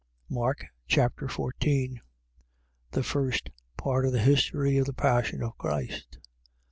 Mark 0.31 0.65
Chapter 0.87 1.27
14 1.27 2.01
The 2.89 3.03
first 3.03 3.51
part 3.77 4.03
of 4.03 4.11
the 4.11 4.19
history 4.19 4.79
of 4.79 4.87
the 4.87 4.93
passion 4.93 5.43
of 5.43 5.55
Christ. 5.59 6.17